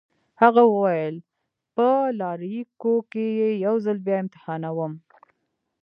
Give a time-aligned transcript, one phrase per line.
[0.41, 1.15] هغه وویل:
[1.75, 1.87] په
[2.19, 4.93] لایریکو کي يې یو ځل بیا امتحانوم.